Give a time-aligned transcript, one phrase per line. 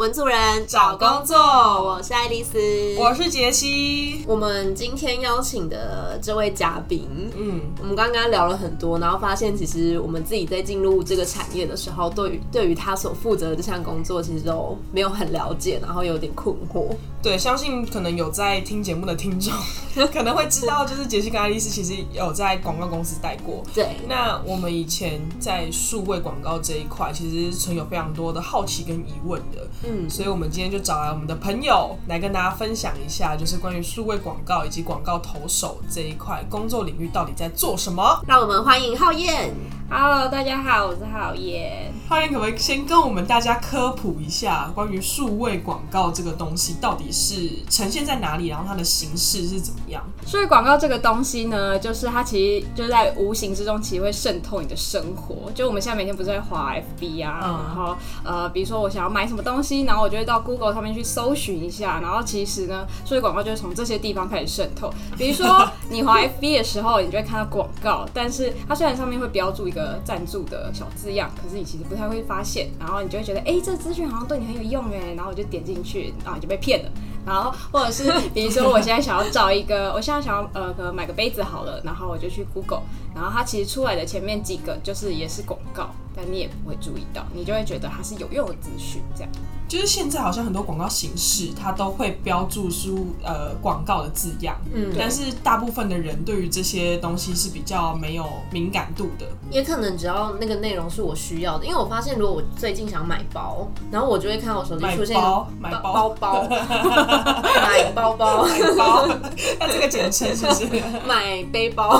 [0.00, 2.58] 文组人找工作我是爱丽丝，
[2.98, 4.24] 我是杰西。
[4.26, 7.06] 我们今天邀请的这位嘉宾，
[7.36, 16.86] 嗯，我们刚刚聊了很多，然后发现其实我们自己在进入这个产业的时候，对于对于他所负责的这项工作，其实都没有很了解，然后有点困惑。
[17.22, 19.52] 对，相信可能有在听节目的听众
[20.10, 23.62] 可能会知道，就是杰西跟爱丽丝其实有在广告公司待过。
[23.74, 29.68] 对，那我们以前在数位广告这一块，其实存有非常多的好奇跟疑问的。
[29.82, 38.20] 嗯，所以我们今天就找来我们的朋友来跟大家分享一下，就是关于数位广告以及广告投手这一块工作领域到底在做什么。
[38.26, 39.54] 让我们欢迎浩燕。
[39.92, 41.92] Hello，大家好，我是浩燕。
[42.08, 50.00] 浩燕可不可以先跟我们大家科普一下，关于数位广告这个东西到底是呈现在哪里，然后它的形式是怎么样？
[50.24, 55.50] 数位广告这个东西呢，就是它其实就在无形之中，其实会渗透你的生活。
[55.56, 64.92] 就我们现在每天不是在滑 FB 啊，嗯然后呃，比如说我想要买什么东西，然后我就会到 Google 上面去搜寻一下，然后其实呢，数字广告就是从这些地方开始渗透。
[65.16, 76.90] 比如说 你滑 FB 的时候，你就会看到广告，但是它虽然上面会标注一个赞助的小字样，可是你其实不太会发现，然后你就会觉得，哎、这资讯好像对你很有用哎，然后我就点进去，然后你就被骗了。
[77.26, 82.80] 然后或者是比如说我现在想要找一个，我现在想要呃可能买个杯子好了，然后我就去 Google，
[83.14, 89.30] 然后它其实出来的前面几个就是也是广告，但你也不会注意到，你就会觉得它是有用的资讯这样。
[89.68, 99.24] 就是现在好像很多广告形式，它都会标注出呃广告的字样，嗯但是大部分的人对于这些东西是比较没有敏感度的。
[99.48, 109.06] 也可能只要那个内容是我需要的，因为我发现如果我最近想买包，然后我就会看到我手机买出现包 买包包包买包包买包，
[109.60, 110.66] 那这个简称是不是？
[111.06, 111.96] 买背包。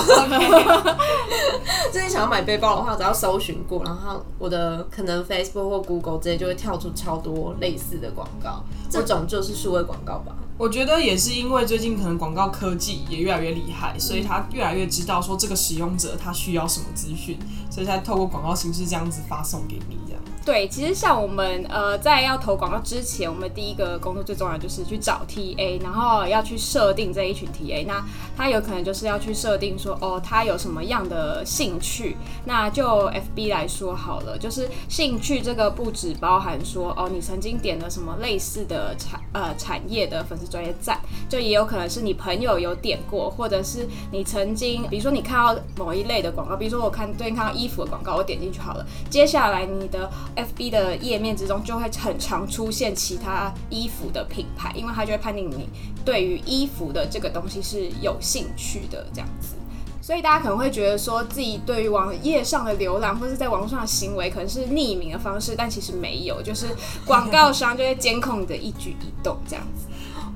[1.92, 10.36] 最近想要买背包的话，只要搜寻过，然后我的可能 Facebook 或 Google 这些就会跳出超多类似的广告，这种就是数位广告吧。
[10.58, 17.38] 我觉得也是因为最近可能广告科技也越来越厉害，所以他越来越知道说这个使用者他需要什么资讯，
[17.70, 20.20] 所以才透过广告形式这样子发送给你这样。
[20.42, 27.84] 对，其实像我们呃在要投广告之前，我们第一个工作最重要的就是去找 TA，然后要去设定这一群 TA。
[27.86, 28.02] 那
[28.36, 32.16] 他有可能就是要去设定说，哦，他有什么样的兴趣。
[32.46, 40.98] 那就 FB 来说好了，就是兴趣这个不只包含说，哦，你曾经点了什么类似的产呃产业的粉丝专业赞，
[41.28, 55.68] 就也有可能是你朋友有点过，或者是你曾经，比如说你看到某一类的广告，比如说我看最近看到衣服的广告，我点进去好了，接下来你的 FB 的页面之中就会很常出现其他衣服的品牌，因为它就会判定你
[56.04, 59.54] 对于衣服的这个东西是有兴趣的这样子。
[60.02, 66.68] 所以大家可能会觉得说自己对于网页上的浏览或是在网络上的行为可能是匿名的方式，但其实没有，就是
[67.04, 69.86] 广告商就会监控你的一举一动这样子。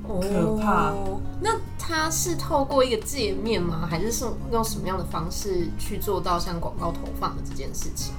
[0.07, 1.19] 可怕哦。
[1.41, 3.87] 那它是透过一个界面吗？
[3.89, 8.13] 还是是用什么样的方式去做到像广告投放的这件事情？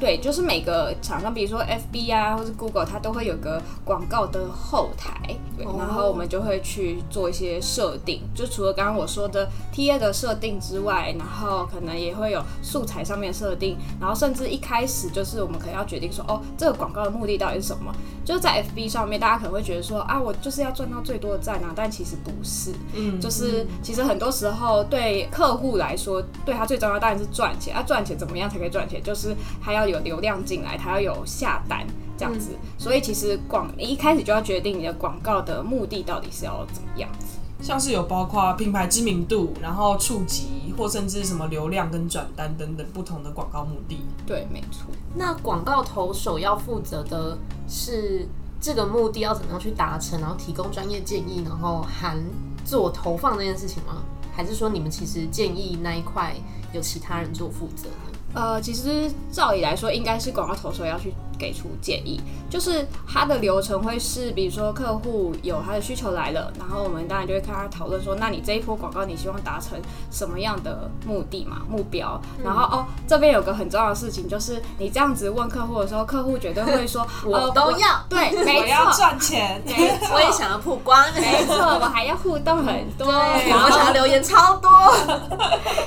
[0.00, 17.92] 对，就是每个厂商，比如说 FB 啊，或是 Google，它都会有个广告的后台，对，哦然后我们就会去做一些设定，就除了刚刚我说的 TA 的设定之外，然后可能也会有素材上面设定，然后甚至一开始就是我们可能要决定说，哦，这个广告的目的到底是什么？
[18.28, 27.74] 就是在 FB 上面，大家可能会觉得说，啊，我就是要赚到最多的赞啊，但其实不是，嗯，就是其实很多时候对客户来说，对他最重要当然是赚钱。
[27.74, 29.02] 啊，赚钱怎么样才可以赚钱？
[29.02, 31.86] 就是他要有流量进来，他要有下单
[32.18, 32.50] 这样子。
[32.76, 37.37] 所以其实广你一开始就要决定你的广告的目的到底是要怎么样子。
[37.60, 44.00] 像是有包括品牌知名度，然后触及或甚至什么流量跟转单等等不同的广告目的。
[44.26, 44.90] 对，没错。
[45.16, 47.36] 那广告投手要负责的
[47.68, 48.26] 是
[48.60, 52.22] 这个目的要怎么样去达成，然后提供专业建议，然后含
[52.64, 54.02] 做投放这件事情吗？
[54.32, 56.34] 还是说你们其实建议那一块
[56.72, 58.17] 有其他人做负责呢？
[58.34, 62.20] 呃，其实照理来说，应该是广告投手要去给出建议，
[62.50, 69.80] 就是它的流程会是，比如说客户有他的需求来了，然后我们当然就会跟他讨论说，那你这一波广告你希望达成
[70.10, 72.20] 什么样的目的嘛，目标？
[72.44, 84.70] 然后哦，这边有个很重要的事情，就是你这样子问客户的时候，客户绝对会说， 我呃都要对， 我没要错，赚钱， 没错，我也想要曝光，没错，我还要互动很多，对，然我想要留言超多，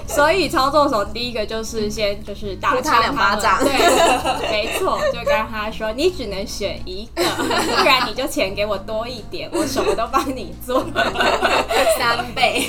[0.07, 3.72] 所以操作手第一个就是先就是打他两巴掌对，
[4.50, 10.81] 没错，就跟他说你只能选一个，不然你就钱给我多一点，我什么都帮你做。
[12.00, 12.62] 三倍。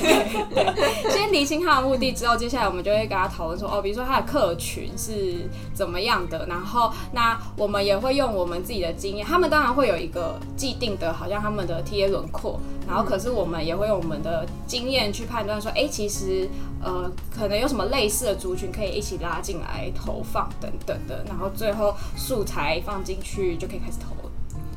[1.10, 12.58] 先理清他的目的之后，接下来我们就会跟他讨论说，哦，比如说他的客群是怎么样的，然后那我们也会用我们自己的经验，他们当然会有一个既定的，好像他们的 TA 轮廓，
[12.88, 16.48] 然后可是我们也会用我们的经验去判断说，哎、其实
[16.82, 24.30] 呃可能有什么类似的族群可以一起拉进来投放等等的，然后最后素材放进去就可以开始投了。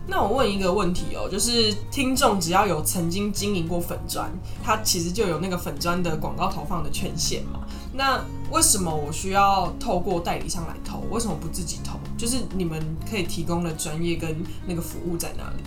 [0.06, 4.30] 那我问一个问题哦，就是听众只要有曾经经营过粉砖，
[4.62, 7.62] 他其实就有那个粉砖的广告投放的权限嘛。
[7.94, 11.00] 那为什么我需要透过代理商来投？
[11.10, 11.98] 为什么不自己投？
[12.18, 14.36] 就是你们可以提供的专业跟
[14.68, 15.64] 那个服务在哪里？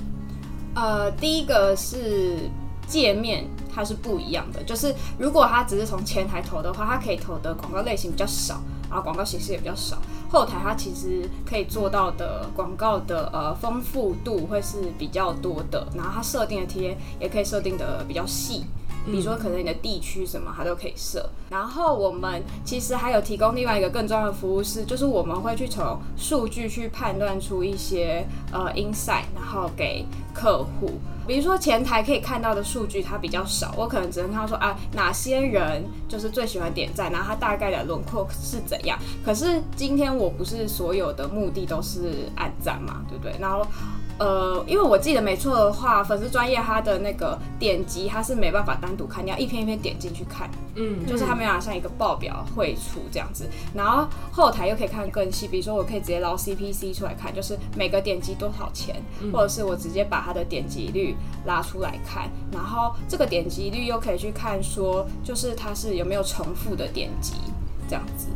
[0.74, 2.48] 呃，第一个是
[2.86, 3.44] 界面，
[3.74, 4.62] 它是不一样的。
[4.62, 9.98] 就是如果它只是从前台投的话，它可以投的广告类型比较少，然后广告形式也比较少。
[10.30, 18.64] 后台它其实可以做到的广告的呃丰富度会是比较多的，然后它设定的贴也可以设定的比较细。
[19.08, 21.28] 比如说，可能你的地区什么，它都可以设。
[21.50, 30.92] 然后我们其实还有提供另外一个更重要的服务是，就是我们会去从数据去判断出一些呃 insight，然后给客户。
[31.26, 38.98] 比如说前台可以看到的数据它比较少，我可能只能看到说啊哪些人就是最喜欢点赞，然后它大概的轮廓是怎样。
[39.22, 43.34] 可是今天我不是所有的目的都是按赞嘛，对不对？
[43.38, 43.66] 然后
[44.18, 53.48] 呃，因为我记得没错的话，粉丝专业它的那个点击它是没办法单独看，你要一篇一篇点进去看，嗯，就是它没办法像一个报表汇出这样子。
[53.74, 59.02] 然后后台又可以看更细，比如说我可以直接捞 CPC 出来看，就是每个点击多少钱，
[59.32, 61.16] 或者是我直接把它的点击率
[61.46, 67.34] 拉出来看，然后这个点击率又可以去看说，就是它是有没有重复的点击
[67.88, 68.28] 这样子。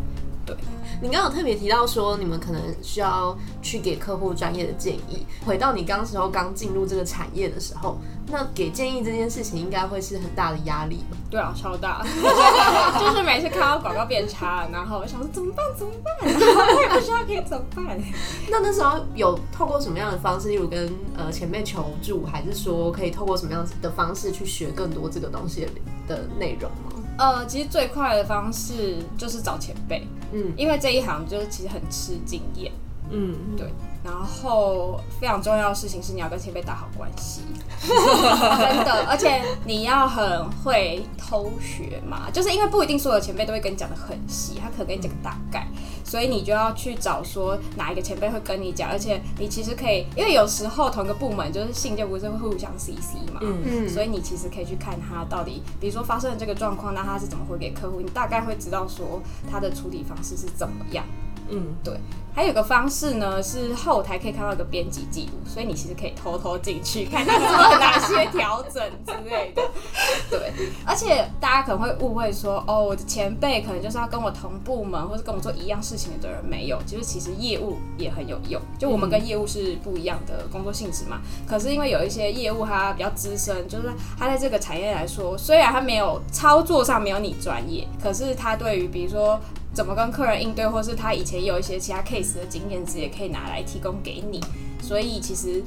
[0.44, 0.56] 对，
[1.02, 5.26] 你刚刚有特别提到说，你们可能需要去给客户专业的建议。
[5.44, 11.16] 回到你刚时候刚进入这个产业的时候，那给建议这件事情应该会是很大的压力吧？
[11.28, 12.06] 对啊，超大，
[13.00, 18.00] 就是每次看到广告变差，然后我想说怎么办怎么办，我也不知道可以怎么办。
[18.49, 25.69] 那那时候有透过什么样的方式，例如跟呃前辈求助，还是说可以透过什么样的方式去学更多这个东西的
[26.06, 27.01] 的内容吗？
[27.19, 32.73] 呃，其实最快的方式就是找前辈，嗯，因为这一行就是其实很吃经验，
[33.11, 33.67] 嗯，对。
[34.04, 37.43] 然后非常重要的事情是你要跟前辈打好关系，
[37.81, 45.69] 真的，而且你要很会偷学嘛，就是因为不一定所有前辈都会跟你讲的很细，他可能跟你讲个大概，
[46.04, 53.62] 所以你就要去找说哪一个前辈会跟你讲，而且你其实可以，因为有时候同一个部门就是信件不是会互相 CC 嘛，嗯。
[53.64, 59.20] 嗯所以你其实可以去看他到底，比如说发生了这个状况，那他是怎么回给客户，你大概会知道说
[59.50, 61.04] 他的处理方式是怎么样。
[61.48, 61.94] 嗯，对，
[62.34, 69.62] 还有一个方式呢，是后台可以看到一个编辑记录，所以你其实可以偷偷进去看他做了哪些调整之类的。
[70.30, 70.52] 对，
[70.86, 78.60] 而且大家可能会误会说，哦，我的前辈可能就是要跟我同部门或是跟我做一样事情的人，没有，就是其实业务也很有用。
[78.78, 89.38] 就我们跟业务是不一样的工作性质嘛，可是因为有一些业务他比较资深，就是他在这个产业来说，虽然他没有操作上没有你专业，可是他对于比如说。
[89.72, 94.40] 怎么跟客人应对，或是他以前有一些其他 case 的经验值，也可以拿来提供给你。
[94.82, 95.62] 所以其实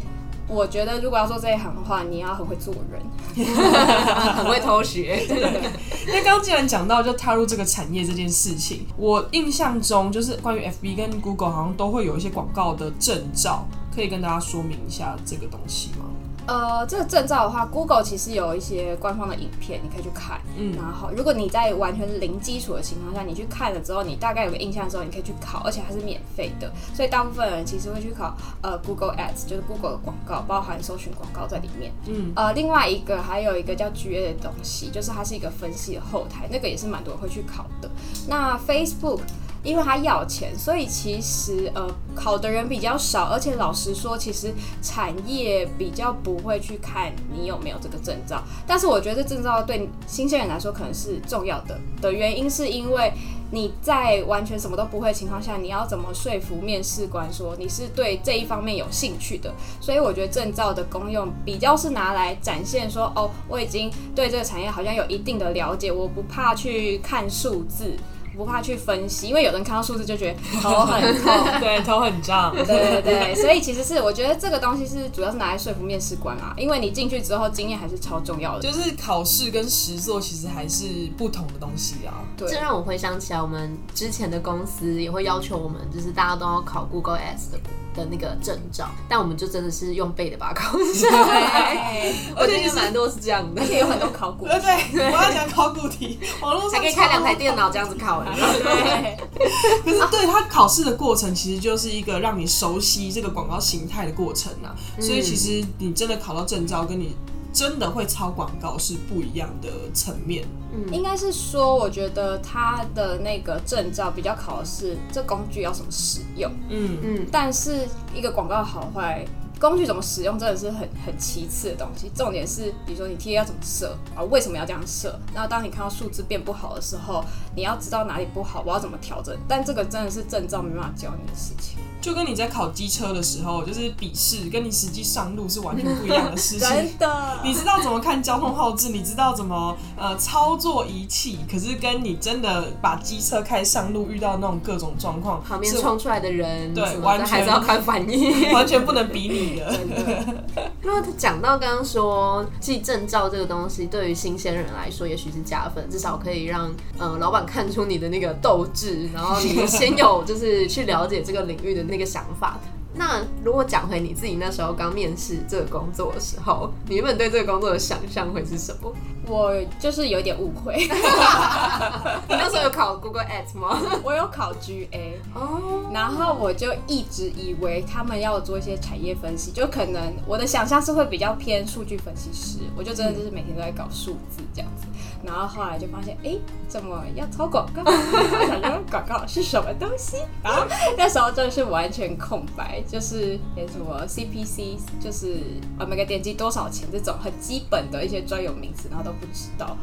[0.48, 3.02] 我觉得，如果要做这一行的话，你要很会做人。
[3.36, 5.26] 很会偷学。
[5.28, 5.72] 对对对，
[6.08, 16.06] 那刚刚既然讲到就踏入这个产业这件事情，我印象中就是关于 FB 跟 Google 好像都会有一些广告的证照，可以跟大家说明一下这个东西吗？
[16.48, 20.40] 呃，这个证照的话，Google 其实有一些官方的影片，你可以去看。
[20.58, 26.72] 嗯然后，如果你在完全零基础的情况下，你去看了之后，你大概有个印象之后，你可以去考，而且还是免费的。
[26.94, 31.92] 所以大部分人其实会去考呃 Google Ads，就是 Google 的广告，包含搜寻广告在里面。
[32.08, 37.90] 嗯，呃，另外一个还有一个叫 GA 的东西，就是它是一个分析的后台，那个也是蛮多人会去考的。
[38.28, 39.22] 那 Facebook
[39.66, 48.42] 因为他要钱，所以其实呃考的人比较少，而且老实说，其实产业比较不会去看你有没有这个证照。
[48.68, 53.12] 但是我觉得这证照对新鲜人来说可能是重要的的原因，是因为
[53.52, 59.52] 你在完全什么都不会的情况下，你要怎么说服面试官说你是对这一方面有兴趣的？
[59.82, 67.96] 所以我觉得证照的功用比较是拿来展现说，哦，我已经对这个产业好像有一定的了解，我不怕去看数字。
[68.36, 72.54] 不怕去分析，因为有人看到数字就觉得 头很痛，对，头很胀。
[72.56, 78.62] 对对对，所以其实是我觉得这个东西是主要是拿来说服面试官啊，因为你进去之后经验还是超重要的。
[78.62, 80.86] 就是考试跟实作其实还是
[81.18, 82.14] 不同的东西啊。
[82.38, 87.60] 对这让我回想起来，我们之前的公司也会要求我们，就是大家都要考 Google Ads 的
[87.96, 91.94] 的那个证照，但我们就真的是用背的把它考下来。
[91.94, 94.46] 对，我觉得蛮多是这样的而，且有很多考古。
[94.46, 98.25] 对对，我要讲考古题，网络上还可以开两台电脑这样子考。
[98.34, 99.18] 对，
[99.84, 104.76] 可是对它考试的过程，其实就是一个让你熟悉这个广告形态的过程啊。
[105.00, 107.16] 所以其实你真的考到证照，跟你
[107.54, 110.46] 真的会抄广告是不一样的层面。
[110.92, 119.26] 应该是说，我觉得他的那个证照比较考的是这工具要怎么使用，嗯，嗯，但是一个广告好坏。
[119.60, 125.18] 工具怎么使用真的是很很其次的东西，重点是比如说你贴要怎么设啊，为什么要这样设？
[125.34, 127.24] 那当你看到数字变不好的时候，
[127.56, 129.36] 你要知道哪里不好，我要怎么调整。
[129.48, 136.70] 但这个真的是证照没办法教你的事情，就跟你在考机车的时候，就是笔试，跟你实际上路是完全不一样的事情。
[136.70, 137.40] 真的。
[137.44, 148.54] 你知道怎么看交通号志，你知道怎么呃操作仪器，可是跟你真的把机车开上路遇到那种各种状况，旁边是冲出来的人，对完全还是要看反应。
[148.54, 149.66] 完全不能比拟的。
[149.76, 150.44] 真的，
[150.84, 162.60] 如果讲到刚刚说记证照这个东西，对于新鲜人来说，也许是加分，至少可以让呃老板看出你的那个斗志，然后你先有就是去了解这个领域的那个想法。
[162.98, 168.94] 那如果讲回你自己那时候刚面试这个工作的时候，你原本对这个工作的想象会是什么？
[169.28, 170.76] 我就是有点误会，
[172.28, 173.82] 你那时候有考 Google Ads 吗？
[174.04, 184.86] 我有考 GA，哦，然后我就一直以为他们要做一些产业分析，就可能我的想象是会比较偏数据分析师，我就真的就是每天都在搞数字这样子。
[185.24, 187.82] 然后后来就发现，哎，怎么要抄广告？
[187.84, 190.18] 我想说广告是什么东西？
[190.44, 190.64] 然后
[190.98, 195.38] 那时候真的是完全空白，就是连什么 CPC，就是
[195.80, 199.78] 呃每个点击多少钱这种很基本的一些专有名词，然后都不知道。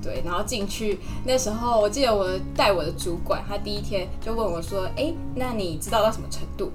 [0.00, 6.70] 对，然后进去那时候，我记得我带我的主管，他第一天就问我说：“哎，那你知道到什么程度？”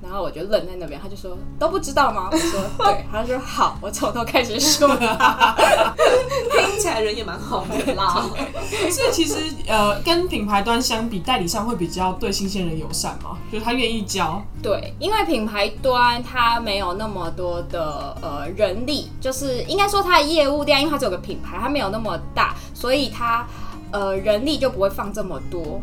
[0.00, 4.88] 然后我就愣在那边，他就说：“都不知道吗？”我说：“对。”他说：“好，我从头开始说。
[4.96, 8.24] 听起来人也蛮好的啦。
[8.90, 9.34] 所以其实
[9.66, 23.46] 呃，跟品牌端相比，代理商会比较对新鲜人友善嘛，就是他愿意教。”对，因为品牌端它没有那么多的呃人力，就是应该说它的业务量，因为它只有个品牌，它没有那么大，所以它
[23.90, 25.80] 呃人力就不会放这么多。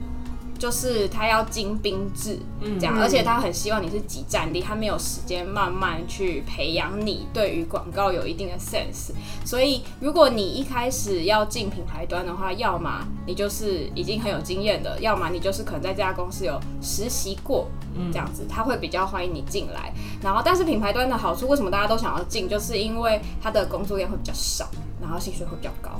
[0.57, 2.39] 就是他要精兵制
[2.79, 9.11] 这样，嗯而且他很希望你是集战力，他没有时间慢慢去培养你对于广告有一定的 sense。
[9.45, 17.67] 所以如果你一开始要进品牌端的话，要么你就是已经很有经验的，要么你就是可能在这家公司有实习过，
[18.11, 19.93] 这样子他会比较欢迎你进来。
[20.21, 24.67] 然后，但是品牌端的好处，为什么大家都想要进，就是因为他的工作量会比较少，
[25.01, 25.91] 然后薪水会比较高。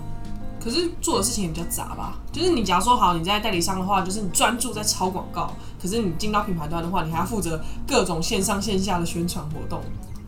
[0.66, 9.80] 可是做的事情也比较杂吧，就是你假如说好你在代理商的话，就是你专注在抄广告，可是你进到品牌端的话，你还要负责各种线上线下的宣传活动。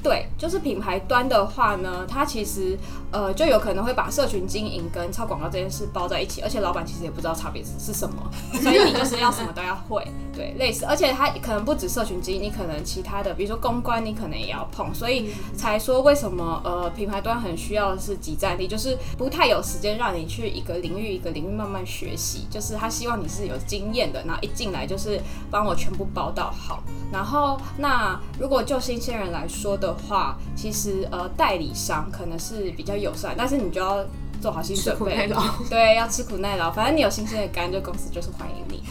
[0.03, 2.77] 对，就是品牌端的话呢，它其实
[3.11, 8.15] 呃就有可能会把社群经营跟抄广告这件事包在一起，而且老板其实也不知道差别是是什么，
[8.61, 26.83] 所以你就是要什么都要会，对，类似，而且它可能不止社群经营，你可能其他的，比如说公关，你可能也要碰，所以才说为什么呃品牌端很需要的是集战力，就是不太有时间让你去一个领域一个领域慢慢学习，就是他希望你是有经验的，然后一进来就是帮我全部包到好。
[27.11, 34.05] 然后，那如果就新鲜人来说的话，其实呃代理商可能是比较友善，但是你就要
[34.39, 35.27] 做好心准备
[35.67, 36.69] 对，要吃苦耐劳。
[36.71, 38.83] 反正你有新鲜的肝，就公司就是欢迎你。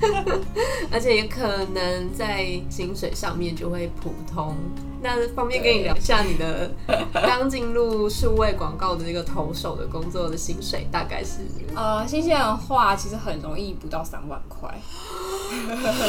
[0.90, 4.56] 而且也可能在薪水上面就会普通。
[5.02, 6.70] 那方便跟你聊一下你的
[7.14, 11.38] 刚进入数位广告的那个投手的工作的薪水大概是？
[11.74, 14.68] 呃，新鲜人话其实很容易不到三万块。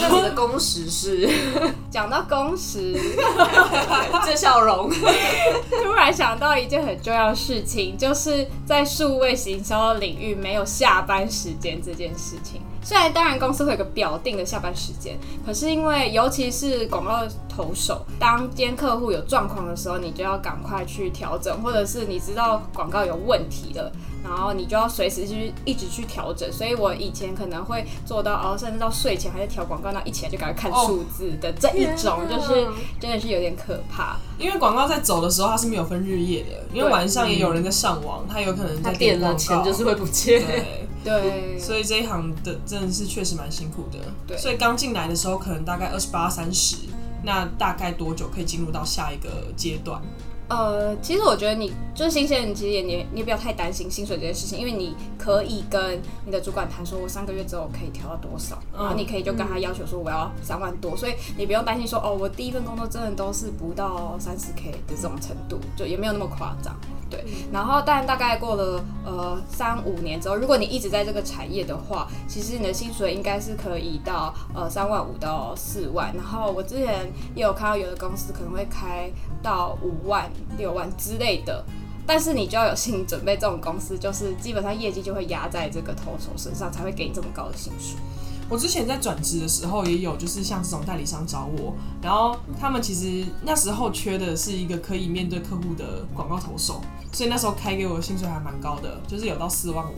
[0.02, 1.30] 那你的工时是？
[1.90, 2.94] 讲到工时，
[4.26, 4.90] 这笑容，
[5.84, 12.62] 突然想到一件很重要的事情，就是在数位行销领域没有下班时间这件事情。
[12.84, 23.92] 虽然当然公司会有个表定的下班时间，可是因为尤其是广告投手，当今天客户有状况的时候，你就要赶快去调整，或者是你知道广告有问题了，
[24.24, 26.52] 然后你就要随时去一直去调整。
[26.52, 32.68] 所以我以前可能会做到哦，甚至到睡前还在调广告，那一起来就赶快看数字的这一种，就是
[33.00, 34.18] 真的是有点可怕。
[34.40, 40.44] 因为广告在走的时候，它是没有分日夜的，因为晚上也有人在上网，他有可能在他点了钱就是会不见。
[41.04, 41.60] 对。
[41.60, 44.00] 所以这一行的真的是确实蛮辛苦的。
[44.28, 46.78] 对所以刚进来的时候可能大概二十八、三十，
[47.24, 50.02] 那大概多久可以进入到下一个阶段？
[50.50, 66.76] 呃，其实我觉得你就是新鲜人，其实也你你也不要太担心薪水这件事情，因为你可以跟你的主管谈说，我三个月之后可以调到多少，然后你可以就跟他要求说我要三万多，所以你不用担心说哦，我第一份工作真的都是不到三十 K 的这种程度，就也没有那么夸张。
[67.12, 76.12] 对，然后但大概过了呃三五年之后，如果你一直在这个产业的话，其实你的薪水应该是可以到呃三万五到四万。
[76.16, 79.12] 然后我之前也有看到有的公司可能会开
[79.44, 81.64] 到五万、六万之类的，
[82.08, 87.98] 但是你就要有心理准备，这种公司就是基本上业绩就会压在这个投手身上，才会给你这么高的薪水。
[88.50, 99.96] 我之前在转职的时候也有，就是像这种代理商找我，然后他们其实那时候缺的是一个可以面对客户的广告投手，所以那时候开给我的薪水还蛮高的，就是有到四万五。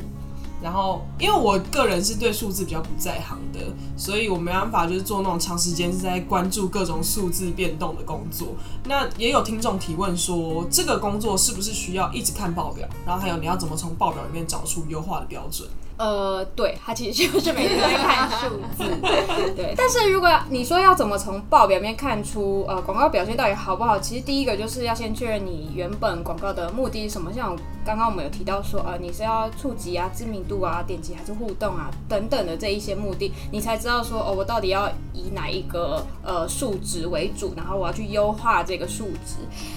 [0.61, 3.59] 然后因为我个人是对数字比较不在行的，
[3.97, 8.55] 所以我没办法就是做那种长时间是在关注各种数字变动的工作。
[8.85, 12.87] 那也有听众提问说，这个工作是不是需要一直看报表？
[13.05, 15.67] 然后还有你要怎么从报表里面找出优化的标准？
[15.95, 18.83] 呃，对，他其实就是每天在看数字，
[19.55, 19.75] 对。
[19.77, 27.31] 但是如果你说要怎么从报表面看出呃广告表现到底好不好，其实第一个就是要先确认你原本广告的目的是什么。
[27.31, 39.35] 像刚刚我们有提到说，呃，你是要触及啊、知名度啊、点击还是互动啊等等的这一些目的，你才知道说，哦，我到底要以哪一个呃数值为主，然后我要去优化这个数值。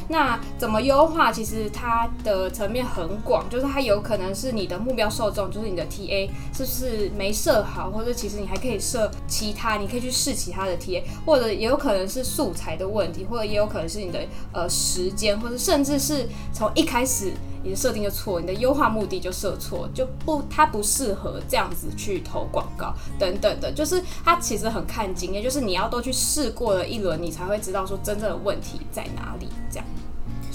[0.08, 1.30] 那怎么优化？
[1.30, 6.05] 其实它的层面很广，就是它有可能是你的目标受众，就是你的 T。
[6.10, 14.20] A 是不是没设好，或者其实你还可以设其他，你可以去试其他的 TA，或者也有可能是素材的问题，或者也有可能是你的
[14.52, 17.32] 呃时间，或者甚至是从一开始
[17.62, 29.86] 你的设定就错，你的优化目的就设错，就不它不适合这样子去投广告等等的，就是它其实很看经验，就是你要都去试过了一轮，你才会知道说真正的问题在哪里这样。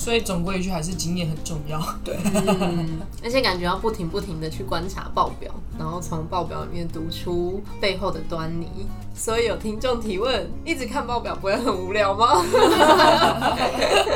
[0.04, 1.80] 所以总归一句，还是经验很重要。
[2.04, 2.18] 对，
[3.24, 8.68] 而且感觉要不停不停的去观察报表，然后从报表里面读出背后的端倪。
[9.14, 12.44] 所以有听众提问：一直看报表不会很无聊吗？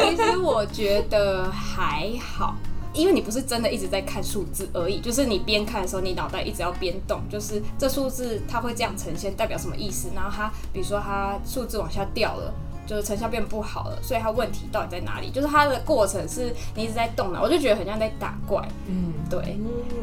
[0.10, 2.56] 其实我觉得还好，
[2.92, 10.10] 因为你不是真的一直在看数字而已，就是你边看的时候，你脑袋一直要边动，就是这数字它会这样呈现，代表什么意思？
[10.16, 12.52] 然后它，比如说它数字往下掉了。
[12.86, 15.30] 就是成效变不好了，所以它问题到底在哪里？
[15.30, 18.62] 就是它的过程是你一直在动脑，我就觉得很像在打怪。
[18.88, 19.58] 嗯，对。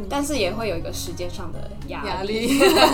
[0.08, 2.48] 但是也会有一个时间上的压力，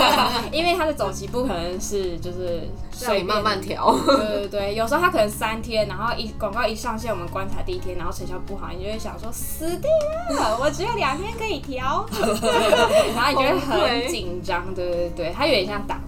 [0.53, 3.98] 因为它的走棋不可能是就是水慢慢调。
[4.07, 9.90] 对对对，有时候它可能三天，然后一广告一上线，我们观察第一天，然后成效不好，你就会想说死定
[10.37, 12.07] 了，我只有两天可以调，
[13.16, 14.72] 然后你就会很紧张。
[14.74, 16.01] 对对对，它有点像打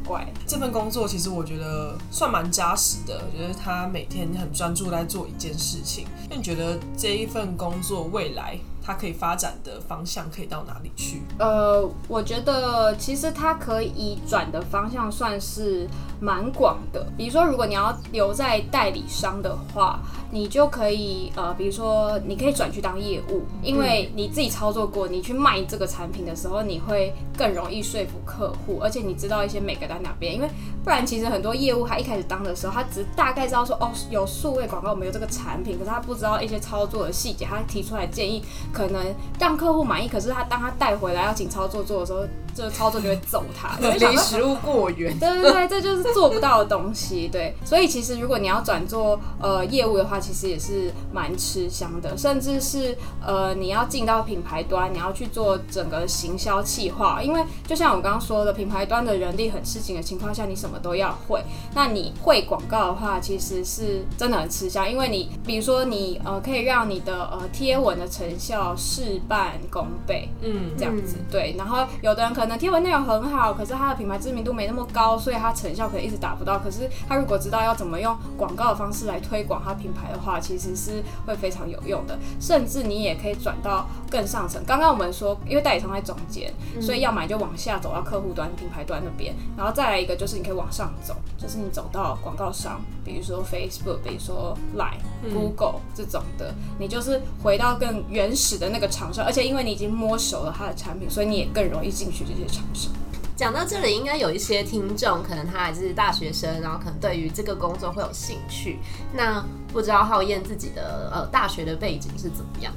[0.47, 3.51] 这份工作其实我觉得算蛮扎实的，我觉得。
[3.63, 8.59] 他每天很专注在做一件事情，那你觉得这一份工作未来？
[8.83, 11.23] 它可以发展的方向可以到哪里去？
[11.39, 15.89] 呃，我觉得其实它可以转的方向算是
[16.21, 17.07] 蛮广的。
[17.17, 20.01] 比如说，如果你要留在代理商的话，
[20.33, 30.35] 你就可以呃，比如说你可以转去当业务，因为你自己操作过，你去卖这个产品的时候，你会更容易说服客户，而且你知道一些每个在哪边。
[30.35, 30.49] 因为
[30.85, 37.45] 不然，其实很多业务他一开始当的时候，他只大概知道说哦，有数位广告，我们有这个产品，可是他不知道一些操作的细节。
[37.45, 38.43] 他提出来建议。
[38.73, 39.03] 可能
[39.39, 42.21] 让客户满意，可是他当他带回来要请操作做的时候，
[42.55, 45.17] 这个操作就会揍他， 离食物过远。
[45.21, 47.29] 对对对，这就是做不到的东西。
[47.29, 61.43] 对，所以其实如果你要转做呃业务的话，其实也是蛮吃香的，甚至是呃你要进到品牌端，你要去做整个行销企划，因为就像我刚刚说的，品牌端的人力很吃紧的情况下，你什么都要会。
[61.75, 68.75] 那你会广告的话，其实是真的很吃香，因为你比如说你呃可以让你的呃贴文的成效。
[68.77, 71.55] 事半功倍，嗯，这样子对。
[71.57, 76.59] 然后有的人可能贴文内容很好，可是它的品牌知名度没那么高，所以它成效可能一直达不到。
[76.59, 82.19] 可是他如果知道要怎么用广告的方式来推广它品牌的话，其实是会非常有用的。
[82.41, 84.63] 甚至你也可以转到更上层。
[84.67, 89.35] 刚刚我们说，因为代理商在中间，所以要买就往下走到客户端、品牌端那边。
[89.57, 95.01] 然后再来一个就是你可以往上走，就是你走到广告商，比如说 Facebook，比如说 Line、
[95.33, 98.51] Google 这种的，你就是回到更原始。
[98.61, 102.93] 的那个厂商，而且因为你已经摸熟了它的产品，所以你也更容易进去这些厂商。
[103.35, 108.79] 讲到这里，应该有一些听众，可能他还是大学生，然后可能对于这个工作会有兴趣。
[109.15, 112.71] 那不知道浩燕自己的呃大学的背景是怎么样？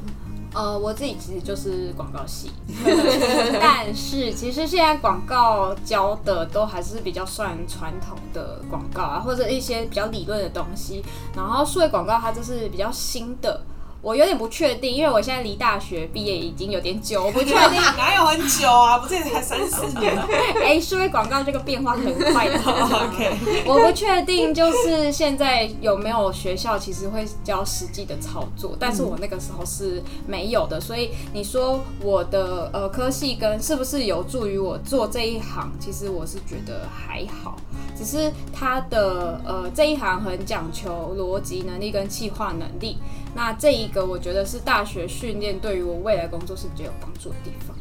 [0.54, 2.52] 呃，我自己其实就是广告系，
[3.60, 11.04] 但是其实现在广告教的都还是比较算传统的广告啊，或者一些比较理论的东西。
[11.36, 13.63] 然后数位广告它就是比较新的。
[14.04, 17.82] 我有点不确定，因为我现在离大学毕业已经有点久，我不确定。
[17.98, 18.98] 哪有很久啊？
[19.00, 20.13] 不是也才三四年
[20.62, 22.60] 哎，数位广告这个变化很快的。
[22.60, 37.56] OK，我不确定，就是现在有没有学校其实会教实际的操作，但是我那个时候是没有的，所以你说我的呃科系跟是不是有助于我做这一行，其实我是觉得还好，
[37.98, 42.98] 只是它的呃这一行很讲求逻辑能力跟企划能力，
[43.36, 47.76] 那这一个我觉得是大学训练对于我未来工作是比较有帮助的地方。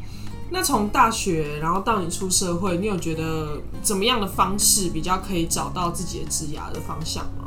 [0.49, 7.45] 那从大学然后到你出社会，你有觉得怎么样的方式比较可以找到自己的职涯的方向吗？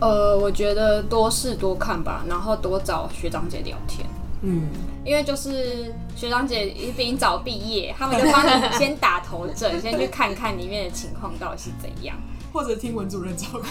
[0.00, 4.06] 呃，我觉得多试多看吧，然后多找学长姐聊天。
[4.42, 4.68] 嗯，
[5.04, 12.16] 因为就是学长姐一比你早毕业，他们就帮你先打头阵， 先去看看里面的情况到底是怎样。
[12.56, 13.58] 或者听文主任照顾。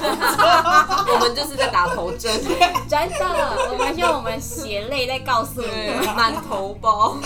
[1.11, 2.31] 我们就是在打头针，
[2.87, 5.67] 真的，我们用我们血泪在告诉你。
[6.15, 7.17] 满头包。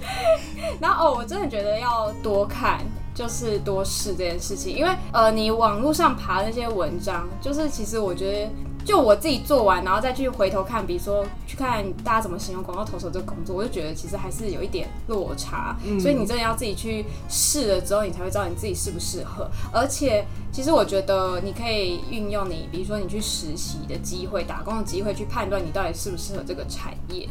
[0.80, 2.80] 然后哦，我真的觉得要多看，
[3.14, 8.50] 就是多试这件事情，因为呃，你网络上爬那些文章，就是其实我觉得。
[8.86, 15.76] 就我自己做完，然后再去回头看，比如说去看大家怎么形容广告投手这个工作，我就觉得其实还是有一点落差。
[16.00, 19.50] 所以你真的要自己去试了之后，你才会知道你自己适不适合。
[19.72, 27.28] 而且，其实我觉得你可以运用你，比如说你去实习的机会、打工的机会，去判断你到底适不适合这个产业。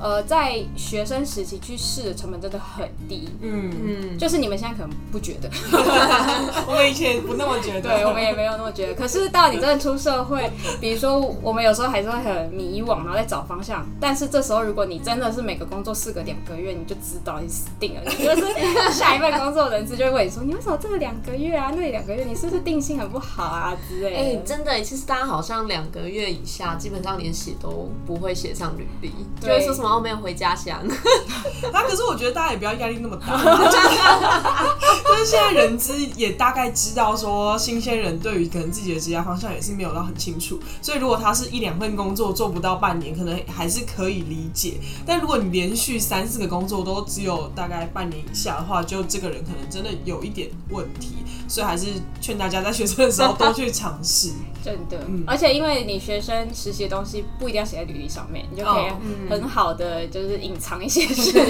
[0.00, 5.50] 呃，在学生时期去试的成本真的很低，嗯，嗯，就是你们现在可能不觉得，
[6.68, 7.88] 我们以前不那么觉得。
[7.88, 8.94] 对我们也没有那么觉得。
[8.94, 13.84] 可是到你真的出社会， 比如说我们有时候还是会很迷惘，然后在找方向。
[14.00, 18.02] 但是这时候，如果你真的是每个工作四个两个月，你就知道你死定了。
[18.04, 24.16] 你就是下一份工作人资就会问你说，你为什么这个两个月啊，那里两个月，你是不是定性很不好啊之类的？
[24.16, 30.78] 哎、真的，其实大家好像两个月以下，基本上连写都不会写上履历，就对会说什么哦没有回家乡。
[31.72, 33.36] 啊，可是我觉得大家也不要压力那么大，
[35.04, 44.74] 就是现在人资也大概知道说，新鲜人对于可能自己的职业方向也是没有到很清楚，所以如果他是一两份工作做不到半年，可能还是可以理解。
[45.06, 51.16] 但如果你连续三四个工作都只有大概半年以下的话，就这个人可能真的有一点问题，
[51.48, 51.86] 所以还是
[52.20, 54.30] 劝大家在学生的时候多去尝试。
[54.62, 58.96] 真的，嗯而且因为你学生实习的东西不一定要写在履历上面，你就可以哦
[59.30, 61.34] 很好的就是隐藏一些事情。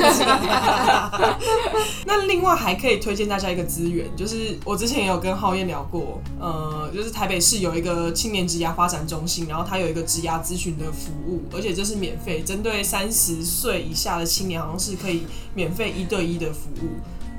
[2.06, 15.22] 那另外还可以推荐大家一个资源，就是我之前也有跟浩燕聊过，呃，就是台北市有一个青年职涯发展中心，然后它有一个职涯咨询的服务，而且这是免费，针对三十岁以下的青年，好像是可以
[15.54, 16.88] 免费一对一的服务。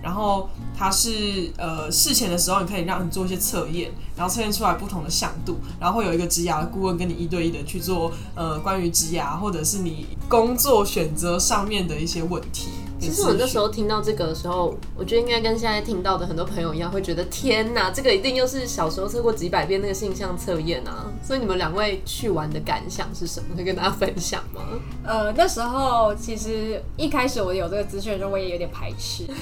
[0.02, 12.70] 然后它是呃事前的时候，你可以让你做一些测验，然后测验出来不同的向度，然后会有一个职涯的顾问跟你一对一的去做呃关于职涯或者是你工作选择上面的一些问题。
[13.00, 21.06] 其实我那时候听到这个的时候，我觉得应该跟现在听到的很多朋友一样，会觉得天哪，这个一定又是小时候测过几百遍那个性向测验啊！
[21.24, 23.56] 所以你们两位去玩的感想是什么？
[23.56, 24.62] 可以跟大家分享吗？
[25.06, 29.24] 呃，那时候其实一开始我有这个资讯的时候，我也有点排斥。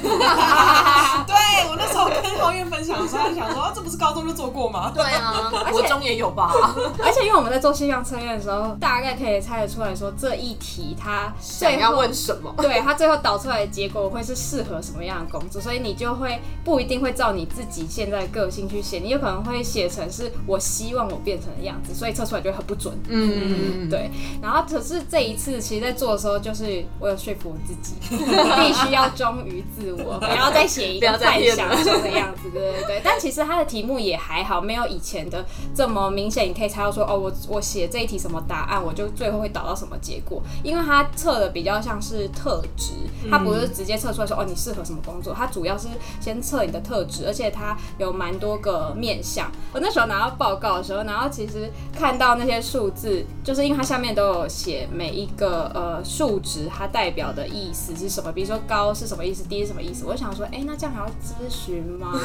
[1.28, 1.36] 对
[1.70, 4.92] 我那时候跟浩燕分享的时候，他想说、啊这不是高中就做过吗？
[4.96, 6.52] 对啊， 国中也有吧？
[7.04, 12.54] 而且因为我们在做性向测验的时候，大概可以猜得出来说这一题他想要最后问什么？
[12.58, 22.94] 对他最后导出来的结果会是适合什么样的工作，所以你就会不一定会照你自己现在的个性去写，你有可能会写成是我希望我变成的样子，所以测出来就会很不准。
[23.08, 24.10] 嗯，对，
[24.42, 33.02] 然后可是这一次，其实，在做的时候，就是我有说服我自己，必须要忠于自我，不要再写一个幻再想中的样子，对对对。
[33.04, 42.94] 但其实它的题目也还好，没有以前的这么明显，你可以猜到说，哦，我我写这一题什么答案，我就最后会导到什么结果，因为它测的比较像是特质，
[43.30, 45.88] 它不是直接测出来说，哦，你适合什么工作，它主要是
[46.20, 49.52] 先测你的特质，而且它有蛮多个面向。
[49.74, 60.06] 我那时候拿到报告的时候，然后其实看到那些数字，就是因为它下面都有写每一个呃数值它代表的意思是什么，比如说高是什么意思，低是什么意思。
[60.06, 62.20] 我想说，哎、那这样还要咨询吗？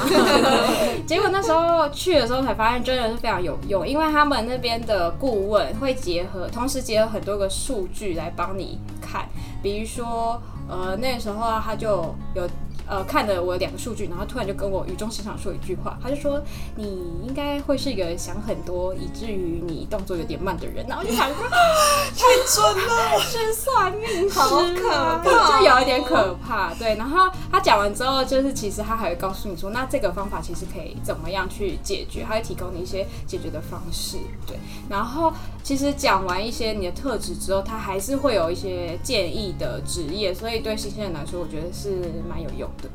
[1.07, 9.27] 结果那时候去的时候才发现，真的是非常有用，因为他们那边的顾问会结合，同时结合很多个数据来帮你看，
[9.63, 10.41] 比如说。
[10.69, 12.49] 呃，那时候啊，他就有
[12.87, 16.43] 呃看了我两个数据，然后突然就跟我语重心长说一句话，他就说
[16.77, 16.85] 你
[17.27, 26.75] 应该会是一个想很多以至于你动作有点慢的人，然后我就想说太准了，是算命师吗，好可怕就有一点可怕。
[26.75, 34.19] 对，然后他讲完之后，就是其实他还会告诉你说，那这个方法其实可以怎么样去解决，他会提供你一些解决的方式。
[34.47, 34.57] 对，
[34.89, 35.33] 然后
[35.63, 42.89] 其实讲完一些你的特质之后，他还是会有一些建议的职业，所以对新鲜人来说，我觉得是蛮有用的。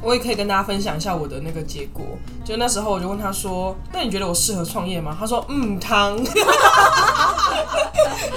[0.00, 2.04] 我也可以跟大家分享一下我的那个结果。
[2.44, 6.18] 就那时候我就问他说：“那你觉得我适合创业吗？”他说：“嗯，汤。”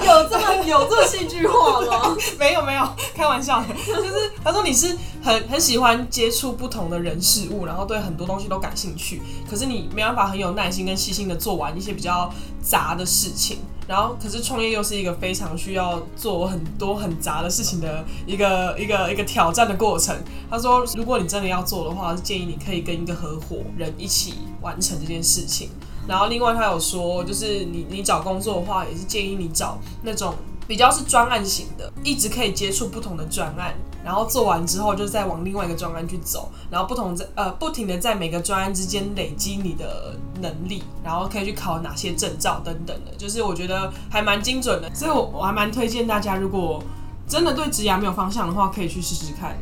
[0.06, 2.15] 有这么有这么戏剧化吗？
[2.38, 20.15] 没有没有，开玩笑的，就是他说你是很很喜欢接触不同的人事物，然后对很多东西都感兴趣，可是你没办法很有耐心跟细心的做完一些比较杂的事情，然后可是创业又是一个非常需要做很多很杂的事情的一个一个一个挑战的过程。
[20.50, 25.69] 他说，如果你真的要做的话，建议你可以跟一个合伙人一起完成这件事情。
[26.08, 30.36] 然后另外他有说，就是你你找工作的话，也是建议你找那种
[30.67, 46.84] 比较是专案型的，一直可以接触不同的专案，然后做完之后就再往另外一个专案去走，然后不同在呃不停的在每个专案之间累积你的能力，然后可以去考哪些证照等等的，就是我觉得还蛮精准的，所以我我还蛮推荐大家，如果
[47.28, 49.58] 真的对职涯没有方向的话，可以去试试看。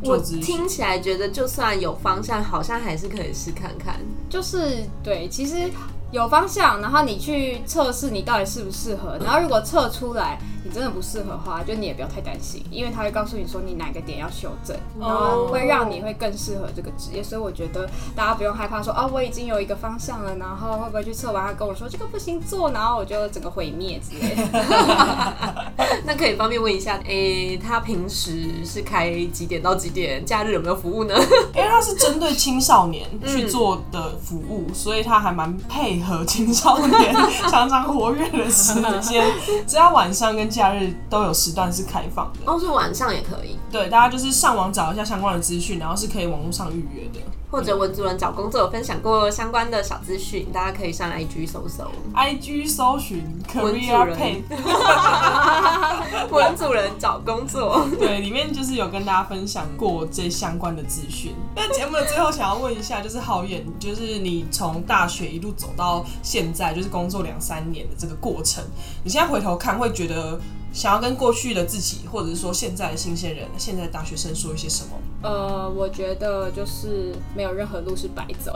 [0.00, 3.96] 我听起来觉得，就算有方向，好像还是可以试看看。
[4.30, 5.68] 就是对，其实
[6.12, 17.22] 有方向，然后你去测试你到底适不适合，然后如果测出来你真的不适合的话，就你也不要太担心，因为他会告诉你说你哪个点要修正，然后会让你会更适合这个职业。
[17.22, 24.44] 所以我觉得大家不用害怕说哦，我已经有一个方向了，然后会不会去测完他跟我说这个不行做，然后我就整个毁灭之类的。
[26.04, 30.22] 那可以方便问一下，诶、他平时是开几点到几点？
[30.26, 31.14] 假日有没有服务呢？
[31.54, 37.14] 因为他是针对青少年去做的服务，所以他还蛮配合青少年
[37.50, 39.24] 常常活跃的时间，
[39.66, 42.40] 只要晚上跟假日都有时段是开放的。
[42.44, 47.20] 哦，是晚上也可以，对，大家就是上网找一下相关的资讯，然后是可以网络上预约的。
[47.50, 51.90] 或者文主任找工作有分享过相关的小资讯，大家可以上 IG 搜搜。
[52.14, 54.42] IG 搜寻文主 Pay，
[56.30, 61.34] 文主任找工作，对，里面就是有跟大家分享过这相关的资讯。
[61.56, 68.62] 那节目的最后想要问一下，就是浩燕，就是你从大学一路走到现在，就是工作两三年的这个过程，
[69.02, 70.38] 你现在回头看，会觉得
[70.72, 74.90] 想要跟过去的自己，或者是说现在的新鲜人、现在的大学生说一些什么？
[75.20, 78.54] 呃，我觉得就是没有任何路是白走，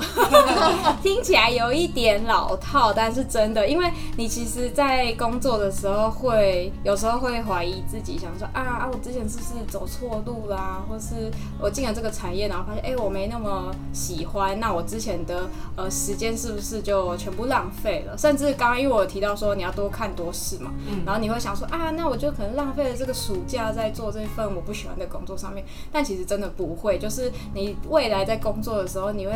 [1.02, 18.16] 听起来有一点老套，但是真的，因为你其实，在工作的时候会有时候会怀疑自己，想说啊啊，我之前是不是走错路啦，或是我进了这个产业，然后发现哎、我没那么喜欢，那我之前的呃时间是不是就全部浪费了？
[18.16, 20.70] 甚至刚刚因为我有提到说你要多看多试嘛，
[21.04, 29.32] 然后你会想说啊，那我就可能浪费了这个暑假在做这份我不喜欢的工作上面，但其实真的不会，就是你未来在工作的时候，你会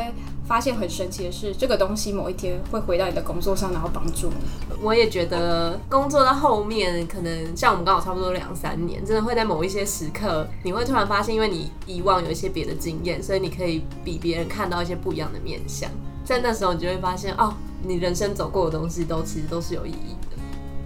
[0.46, 4.34] 发现很神奇的是，这个东西某一天会回到你的工作上，然后帮助你。
[4.82, 15.90] 我也觉得工作到后面，可能像我们刚好差不多两三年，真的会在某一些时刻，你会突然发现，因为你以往有一些别的经验，所以你可以比别人看到一些不一样的面相。
[16.24, 20.36] 在那时候，你就会发现，哦，你人生走过的东西都其实都是有意义的。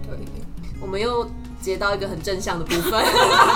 [0.07, 0.17] 对，
[0.79, 1.27] 我们又
[1.61, 3.05] 接到一个很正向的部分，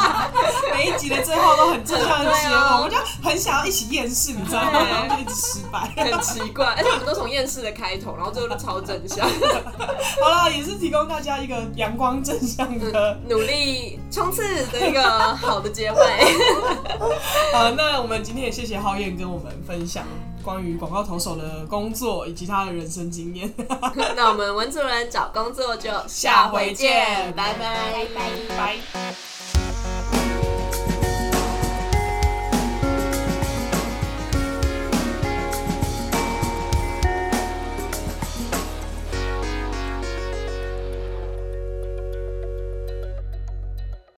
[0.73, 4.79] 每一集的最后都很正向的结尾，我们就很想要一起厌世，你知道吗？
[4.87, 5.79] 然后就一直失败。
[5.97, 9.27] 很奇怪，而且我们都从厌世的开头，然后最后都超正向，
[10.21, 13.17] 好了，也是提供大家一个阳光正向的。
[13.27, 15.01] 努力冲刺的一个
[15.35, 15.97] 好的结尾。
[17.51, 20.03] 好，那我们今天也谢谢浩燕跟我们分享
[20.45, 23.51] 关于广告投手的工作以及他的人生经验。
[24.15, 27.91] 那我们文主人找工作就下回见，拜拜。
[27.91, 28.77] 拜拜。
[28.93, 29.34] 拜。